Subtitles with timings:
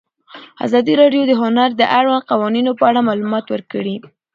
[0.65, 3.95] ازادي راډیو د هنر د اړونده قوانینو په اړه معلومات ورکړي.